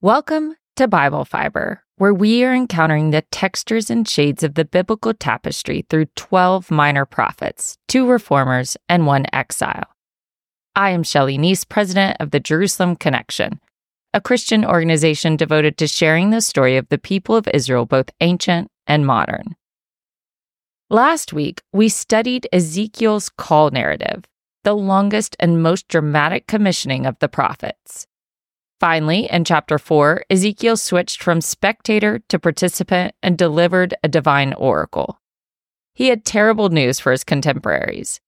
[0.00, 5.12] Welcome to Bible Fiber, where we are encountering the textures and shades of the biblical
[5.12, 9.88] tapestry through 12 minor prophets, two reformers, and one exile.
[10.76, 13.58] I am Shelley Neese, president of the Jerusalem Connection,
[14.14, 18.70] a Christian organization devoted to sharing the story of the people of Israel, both ancient
[18.86, 19.56] and modern.
[20.90, 24.26] Last week, we studied Ezekiel's call narrative,
[24.62, 28.06] the longest and most dramatic commissioning of the prophets.
[28.80, 35.20] Finally, in chapter 4, Ezekiel switched from spectator to participant and delivered a divine oracle.
[35.94, 38.20] He had terrible news for his contemporaries.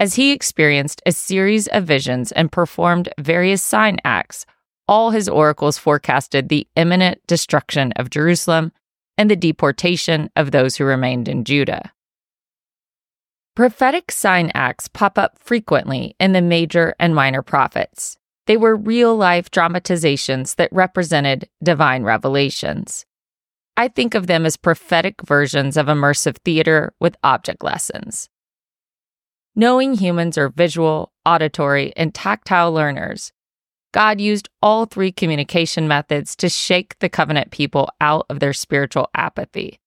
[0.00, 4.46] As he experienced a series of visions and performed various sign acts,
[4.88, 8.72] all his oracles forecasted the imminent destruction of Jerusalem
[9.18, 11.92] and the deportation of those who remained in Judah.
[13.54, 18.16] Prophetic sign acts pop up frequently in the major and minor prophets.
[18.46, 23.06] They were real life dramatizations that represented divine revelations.
[23.76, 28.28] I think of them as prophetic versions of immersive theater with object lessons.
[29.54, 33.32] Knowing humans are visual, auditory, and tactile learners,
[33.92, 39.08] God used all three communication methods to shake the covenant people out of their spiritual
[39.14, 39.78] apathy.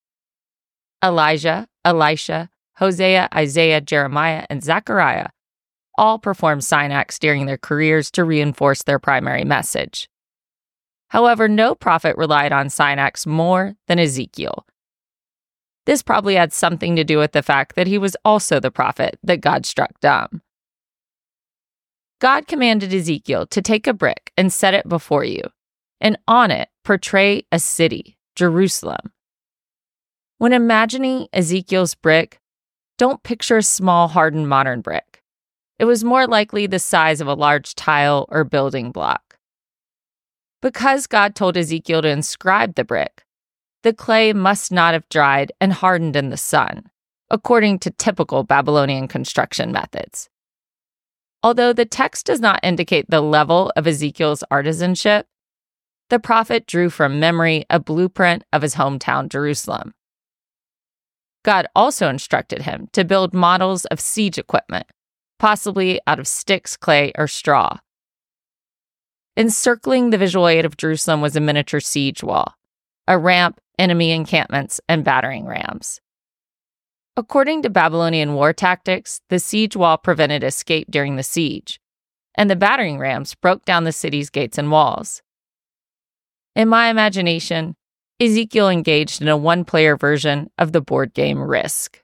[1.04, 5.30] Elijah, Elisha, Hosea, Isaiah, Jeremiah, and Zechariah
[5.98, 10.10] all performed sign acts during their careers to reinforce their primary message.
[11.10, 14.66] However, no prophet relied on sign acts more than Ezekiel.
[15.86, 19.20] This probably had something to do with the fact that he was also the prophet
[19.24, 20.42] that God struck dumb.
[22.20, 25.44] God commanded Ezekiel to take a brick and set it before you,
[26.02, 29.12] and on it portray a city, Jerusalem.
[30.38, 32.40] When imagining Ezekiel's brick,
[32.98, 35.15] don't picture a small, hardened modern brick.
[35.78, 39.38] It was more likely the size of a large tile or building block.
[40.62, 43.24] Because God told Ezekiel to inscribe the brick,
[43.84, 46.90] the clay must not have dried and hardened in the sun,
[47.30, 50.30] according to typical Babylonian construction methods.
[51.44, 55.26] Although the text does not indicate the level of Ezekiel's artisanship,
[56.10, 59.94] the prophet drew from memory a blueprint of his hometown, Jerusalem.
[61.44, 64.88] God also instructed him to build models of siege equipment
[65.40, 67.78] possibly out of sticks, clay, or straw.
[69.38, 72.56] Encircling the visual aid of Jerusalem was a miniature siege wall,
[73.08, 76.00] a ramp, enemy encampments, and battering rams.
[77.18, 81.80] According to Babylonian war tactics, the siege wall prevented escape during the siege,
[82.36, 85.22] and the battering rams broke down the city's gates and walls.
[86.56, 87.76] In my imagination,
[88.20, 92.02] Ezekiel engaged in a one player version of the board game Risk.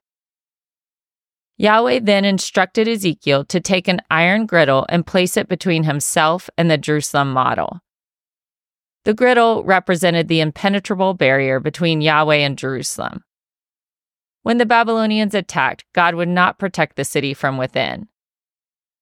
[1.62, 6.72] Yahweh then instructed Ezekiel to take an iron griddle and place it between himself and
[6.72, 7.82] the Jerusalem model.
[9.06, 13.24] The griddle represented the impenetrable barrier between Yahweh and Jerusalem.
[14.42, 18.08] When the Babylonians attacked, God would not protect the city from within.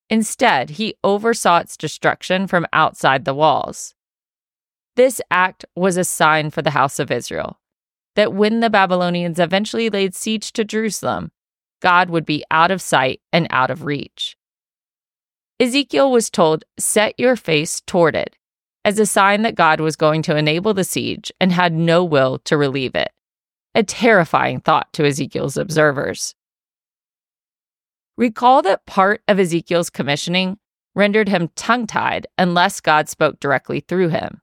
[0.09, 3.95] Instead, he oversaw its destruction from outside the walls.
[4.97, 7.57] This act was a sign for the house of Israel
[8.15, 11.31] that when the Babylonians eventually laid siege to Jerusalem,
[11.81, 14.35] God would be out of sight and out of reach.
[15.59, 18.35] Ezekiel was told, Set your face toward it,
[18.85, 22.39] as a sign that God was going to enable the siege and had no will
[22.39, 23.11] to relieve it.
[23.75, 26.33] A terrifying thought to Ezekiel's observers.
[28.17, 30.57] Recall that part of Ezekiel's commissioning
[30.95, 34.41] rendered him tongue tied unless God spoke directly through him.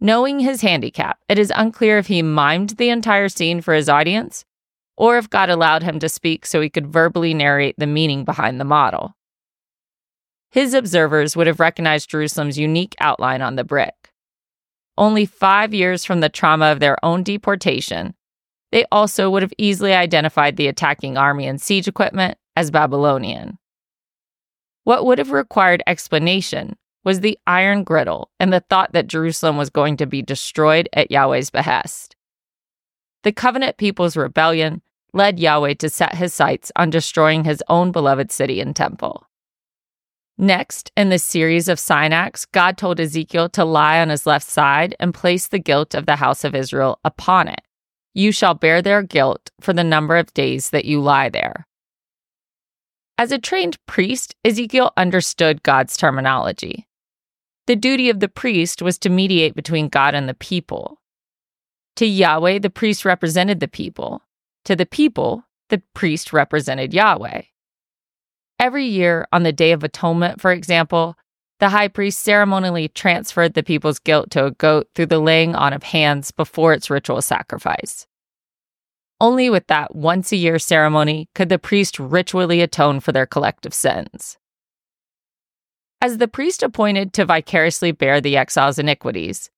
[0.00, 4.44] Knowing his handicap, it is unclear if he mimed the entire scene for his audience
[4.98, 8.60] or if God allowed him to speak so he could verbally narrate the meaning behind
[8.60, 9.14] the model.
[10.50, 14.12] His observers would have recognized Jerusalem's unique outline on the brick.
[14.96, 18.14] Only five years from the trauma of their own deportation,
[18.72, 23.58] they also would have easily identified the attacking army and siege equipment as Babylonian.
[24.82, 29.70] What would have required explanation was the iron griddle and the thought that Jerusalem was
[29.70, 32.16] going to be destroyed at Yahweh's behest.
[33.22, 34.82] The covenant people's rebellion
[35.18, 39.26] led Yahweh to set his sights on destroying his own beloved city and temple.
[40.38, 44.46] Next, in this series of sign acts, God told Ezekiel to lie on his left
[44.46, 47.60] side and place the guilt of the house of Israel upon it.
[48.14, 51.66] You shall bear their guilt for the number of days that you lie there.
[53.18, 56.86] As a trained priest, Ezekiel understood God's terminology.
[57.66, 61.00] The duty of the priest was to mediate between God and the people.
[61.96, 64.22] To Yahweh, the priest represented the people.
[64.68, 67.40] To the people, the priest represented Yahweh.
[68.58, 71.16] Every year, on the Day of Atonement, for example,
[71.58, 75.72] the high priest ceremonially transferred the people's guilt to a goat through the laying on
[75.72, 78.06] of hands before its ritual sacrifice.
[79.22, 83.72] Only with that once a year ceremony could the priest ritually atone for their collective
[83.72, 84.36] sins.
[86.02, 89.48] As the priest appointed to vicariously bear the exile's iniquities,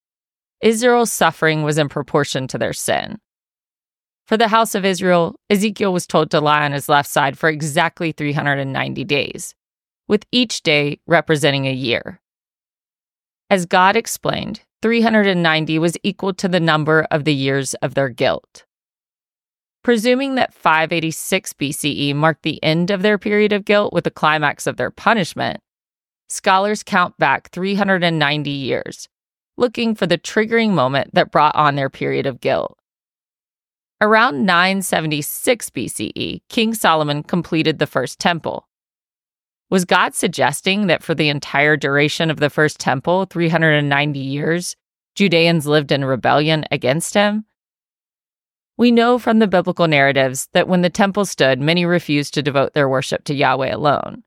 [0.61, 3.19] Israel's suffering was in proportion to their sin.
[4.31, 7.49] For the house of Israel, Ezekiel was told to lie on his left side for
[7.49, 9.57] exactly 390 days,
[10.07, 12.21] with each day representing a year.
[13.51, 18.67] As God explained, 390 was equal to the number of the years of their guilt.
[19.83, 24.69] Presuming that 586 BCE marked the end of their period of guilt with the climax
[24.69, 25.61] of their punishment,
[26.29, 29.09] scholars count back 390 years,
[29.57, 32.80] looking for the triggering moment that brought on their period of guilt.
[34.03, 38.67] Around 976 BCE, King Solomon completed the first temple.
[39.69, 44.75] Was God suggesting that for the entire duration of the first temple, 390 years,
[45.17, 47.45] Judeans lived in rebellion against him?
[48.79, 52.73] We know from the biblical narratives that when the temple stood, many refused to devote
[52.73, 54.23] their worship to Yahweh alone.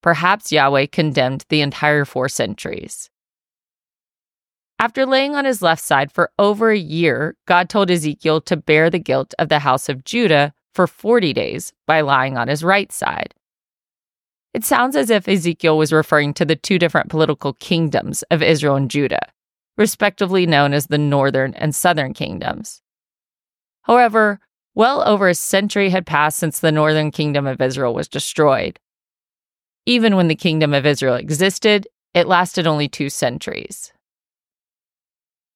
[0.00, 3.10] Perhaps Yahweh condemned the entire four centuries.
[4.78, 8.90] After laying on his left side for over a year, God told Ezekiel to bear
[8.90, 12.90] the guilt of the house of Judah for 40 days by lying on his right
[12.90, 13.34] side.
[14.52, 18.76] It sounds as if Ezekiel was referring to the two different political kingdoms of Israel
[18.76, 19.26] and Judah,
[19.76, 22.82] respectively known as the northern and southern kingdoms.
[23.82, 24.40] However,
[24.74, 28.80] well over a century had passed since the northern kingdom of Israel was destroyed.
[29.86, 33.93] Even when the kingdom of Israel existed, it lasted only two centuries.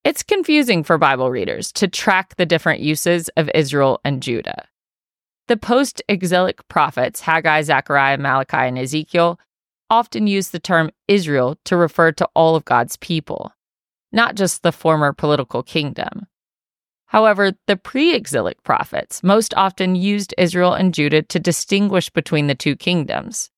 [0.05, 4.69] It's confusing for Bible readers to track the different uses of Israel and Judah.
[5.49, 9.41] The post exilic prophets, Haggai, Zechariah, Malachi, and Ezekiel,
[9.91, 13.53] often use the term Israel to refer to all of God's people,
[14.13, 16.27] not just the former political kingdom.
[17.07, 22.55] However, the pre exilic prophets most often used Israel and Judah to distinguish between the
[22.55, 23.51] two kingdoms.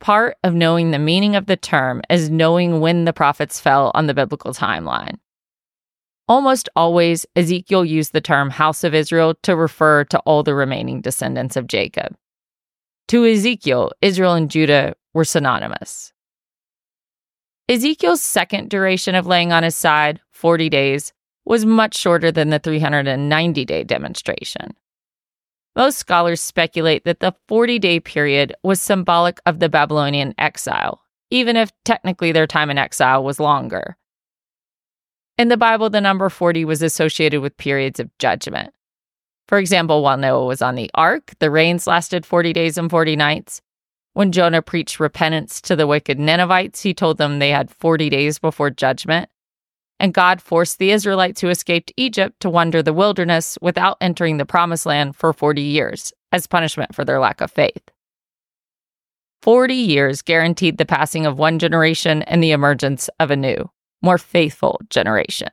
[0.00, 4.06] Part of knowing the meaning of the term is knowing when the prophets fell on
[4.06, 5.18] the biblical timeline.
[6.26, 11.00] Almost always, Ezekiel used the term house of Israel to refer to all the remaining
[11.00, 12.16] descendants of Jacob.
[13.08, 16.12] To Ezekiel, Israel and Judah were synonymous.
[17.68, 21.12] Ezekiel's second duration of laying on his side, 40 days,
[21.44, 24.74] was much shorter than the 390 day demonstration.
[25.76, 31.56] Most scholars speculate that the 40 day period was symbolic of the Babylonian exile, even
[31.56, 33.96] if technically their time in exile was longer.
[35.36, 38.72] In the Bible, the number 40 was associated with periods of judgment.
[39.48, 43.16] For example, while Noah was on the ark, the rains lasted 40 days and 40
[43.16, 43.60] nights.
[44.12, 48.38] When Jonah preached repentance to the wicked Ninevites, he told them they had 40 days
[48.38, 49.28] before judgment
[50.00, 54.46] and God forced the Israelites who escaped Egypt to wander the wilderness without entering the
[54.46, 57.90] promised land for 40 years as punishment for their lack of faith.
[59.42, 63.70] 40 years guaranteed the passing of one generation and the emergence of a new,
[64.02, 65.50] more faithful generation.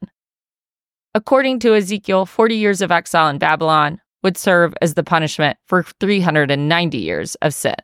[1.14, 5.84] According to Ezekiel, 40 years of exile in Babylon would serve as the punishment for
[5.84, 7.76] 390 years of sin.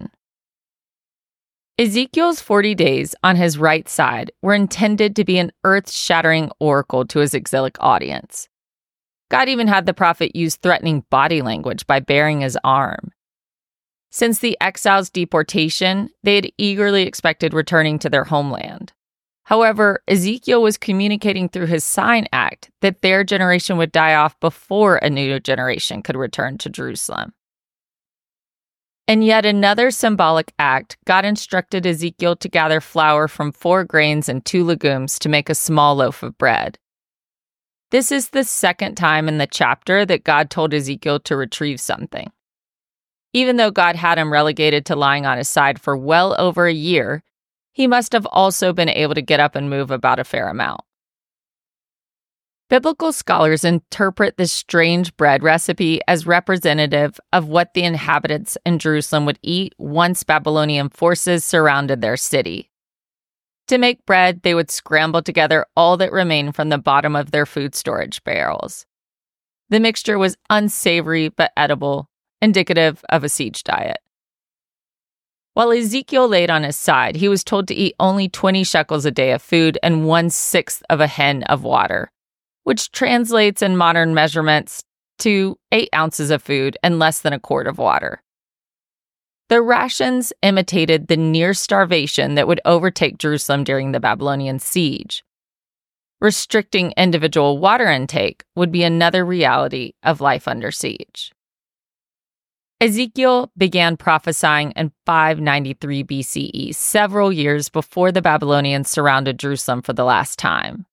[1.79, 7.05] Ezekiel's 40 days on his right side were intended to be an earth shattering oracle
[7.05, 8.49] to his exilic audience.
[9.29, 13.11] God even had the prophet use threatening body language by baring his arm.
[14.09, 18.93] Since the exiles' deportation, they had eagerly expected returning to their homeland.
[19.43, 24.95] However, Ezekiel was communicating through his sign act that their generation would die off before
[24.95, 27.33] a new generation could return to Jerusalem.
[29.07, 34.43] In yet another symbolic act, God instructed Ezekiel to gather flour from four grains and
[34.43, 36.77] two legumes to make a small loaf of bread.
[37.89, 42.29] This is the second time in the chapter that God told Ezekiel to retrieve something.
[43.31, 46.73] Even though God had him relegated to lying on his side for well over a
[46.73, 47.23] year,
[47.71, 50.81] he must have also been able to get up and move about a fair amount.
[52.69, 59.25] Biblical scholars interpret this strange bread recipe as representative of what the inhabitants in Jerusalem
[59.25, 62.69] would eat once Babylonian forces surrounded their city.
[63.69, 67.45] To make bread, they would scramble together all that remained from the bottom of their
[67.45, 68.85] food storage barrels.
[69.69, 72.09] The mixture was unsavory but edible,
[72.41, 73.99] indicative of a siege diet.
[75.53, 79.11] While Ezekiel laid on his side, he was told to eat only 20 shekels a
[79.11, 82.11] day of food and one sixth of a hen of water
[82.67, 84.83] which translates in modern measurements
[85.17, 88.21] to eight ounces of food and less than a quart of water.
[89.47, 95.23] The rations imitated the near starvation that would overtake Jerusalem during the Babylonian siege.
[96.19, 101.31] Restricting individual water intake would be another reality of life under siege.
[102.81, 110.03] Ezekiel began prophesying in 593 BCE, several years before the Babylonians surrounded Jerusalem for the
[110.03, 110.85] last time.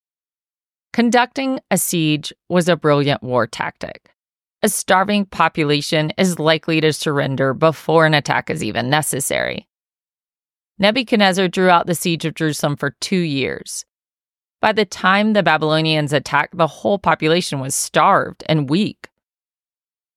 [0.95, 4.11] Conducting a siege was a brilliant war tactic.
[4.63, 9.67] A starving population is likely to surrender before an attack is even necessary.
[10.79, 13.83] Nebuchadnezzar drew out the siege of Jerusalem for two years.
[14.61, 19.09] By the time the Babylonians attacked, the whole population was starved and weak.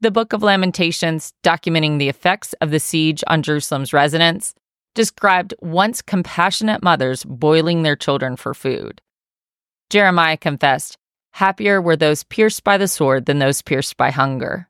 [0.00, 4.54] The Book of Lamentations, documenting the effects of the siege on Jerusalem's residents,
[4.94, 9.02] described once compassionate mothers boiling their children for food.
[9.90, 10.96] Jeremiah confessed,
[11.32, 14.68] Happier were those pierced by the sword than those pierced by hunger.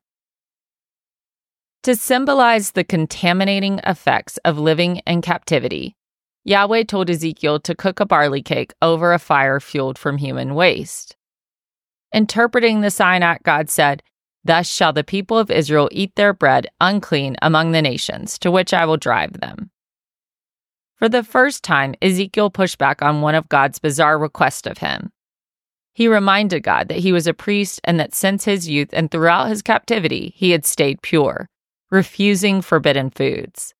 [1.83, 5.95] To symbolize the contaminating effects of living in captivity,
[6.43, 11.15] Yahweh told Ezekiel to cook a barley cake over a fire fueled from human waste.
[12.13, 14.03] Interpreting the sign act, God said,
[14.43, 18.73] Thus shall the people of Israel eat their bread unclean among the nations, to which
[18.73, 19.71] I will drive them.
[20.99, 25.13] For the first time, Ezekiel pushed back on one of God's bizarre requests of him.
[25.93, 29.47] He reminded God that he was a priest and that since his youth and throughout
[29.47, 31.47] his captivity, he had stayed pure,
[31.89, 33.73] refusing forbidden foods.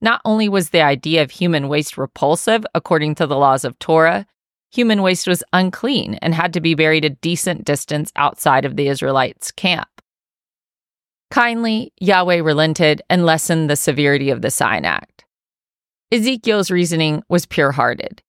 [0.00, 4.24] Not only was the idea of human waste repulsive according to the laws of Torah,
[4.70, 8.86] human waste was unclean and had to be buried a decent distance outside of the
[8.86, 9.88] Israelites' camp.
[11.32, 15.24] Kindly, Yahweh relented and lessened the severity of the sign act.
[16.12, 18.20] Ezekiel's reasoning was pure hearted.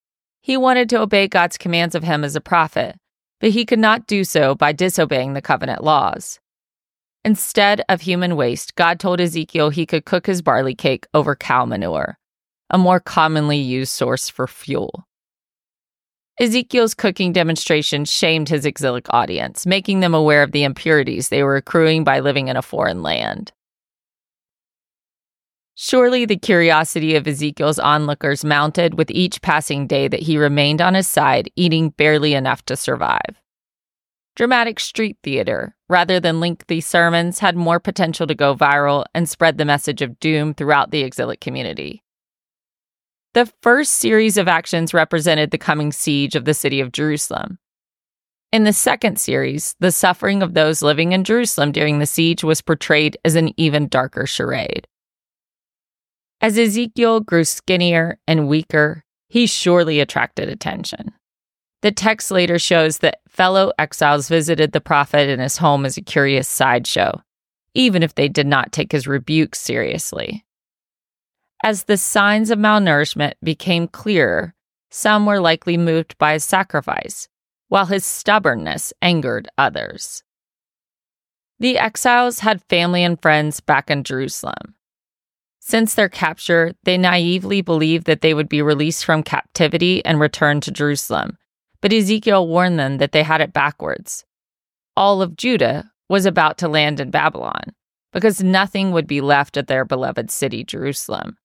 [0.42, 2.96] He wanted to obey God's commands of him as a prophet,
[3.40, 6.40] but he could not do so by disobeying the covenant laws.
[7.26, 11.66] Instead of human waste, God told Ezekiel he could cook his barley cake over cow
[11.66, 12.20] manure,
[12.70, 15.08] a more commonly used source for fuel.
[16.40, 21.56] Ezekiel's cooking demonstration shamed his exilic audience, making them aware of the impurities they were
[21.56, 23.52] accruing by living in a foreign land.
[25.75, 30.94] Surely the curiosity of Ezekiel's onlookers mounted with each passing day that he remained on
[30.94, 33.42] his side, eating barely enough to survive.
[34.36, 39.58] Dramatic street theater, rather than lengthy sermons, had more potential to go viral and spread
[39.58, 42.04] the message of doom throughout the exilic community.
[43.34, 47.60] The first series of actions represented the coming siege of the city of Jerusalem.
[48.51, 52.62] In the second series, the suffering of those living in Jerusalem during the siege was
[52.62, 54.86] portrayed as an even darker charade.
[56.41, 61.12] As Ezekiel grew skinnier and weaker, he surely attracted attention.
[61.83, 66.01] The text later shows that fellow exiles visited the prophet in his home as a
[66.01, 67.21] curious sideshow,
[67.75, 70.43] even if they did not take his rebukes seriously.
[71.63, 74.55] As the signs of malnourishment became clearer,
[74.89, 77.29] some were likely moved by his sacrifice,
[77.67, 80.24] while his stubbornness angered others.
[81.60, 84.75] The exiles had family and friends back in Jerusalem.
[85.63, 90.63] Since their capture, they naively believed that they would be released from captivity and returned
[90.63, 91.38] to Jerusalem.
[91.82, 94.25] But Ezekiel warned them that they had it backwards.
[94.98, 97.74] All of Judah was about to land in Babylon
[98.12, 101.38] because nothing would be left of their beloved city, Jerusalem.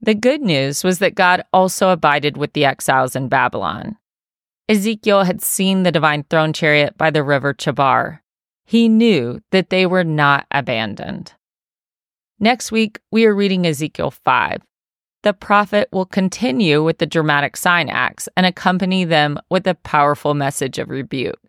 [0.00, 3.96] The good news was that God also abided with the exiles in Babylon.
[4.68, 8.20] Ezekiel had seen the divine throne chariot by the river Chebar.
[8.66, 11.32] He knew that they were not abandoned.
[12.40, 14.60] Next week, we are reading Ezekiel 5.
[15.22, 20.34] The prophet will continue with the dramatic sign acts and accompany them with a powerful
[20.34, 21.40] message of rebuke.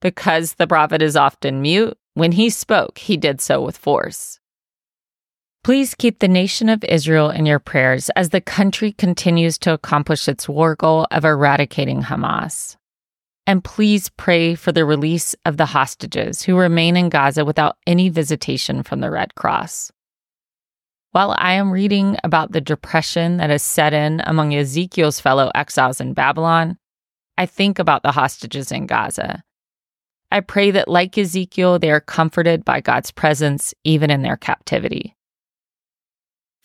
[0.00, 4.38] Because the prophet is often mute, when he spoke, he did so with force.
[5.64, 10.28] Please keep the nation of Israel in your prayers as the country continues to accomplish
[10.28, 12.77] its war goal of eradicating Hamas.
[13.48, 18.10] And please pray for the release of the hostages who remain in Gaza without any
[18.10, 19.90] visitation from the Red Cross.
[21.12, 25.98] While I am reading about the depression that has set in among Ezekiel's fellow exiles
[25.98, 26.76] in Babylon,
[27.38, 29.42] I think about the hostages in Gaza.
[30.30, 35.16] I pray that, like Ezekiel, they are comforted by God's presence even in their captivity.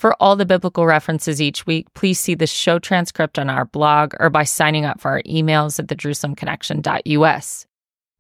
[0.04, 4.14] For all the biblical references each week, please see the show transcript on our blog
[4.20, 7.66] or by signing up for our emails at thejerusalemconnection.us.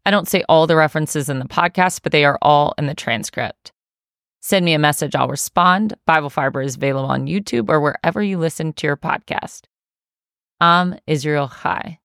[0.05, 2.95] I don't say all the references in the podcast, but they are all in the
[2.95, 3.73] transcript.
[4.39, 5.95] Send me a message, I'll respond.
[6.05, 9.63] Bible Fiber is available on YouTube or wherever you listen to your podcast.
[10.61, 11.99] Am Yisrael Chai.